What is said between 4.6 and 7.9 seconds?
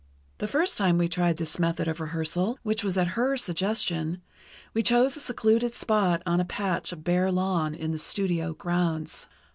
we chose a secluded spot on a patch of bare lawn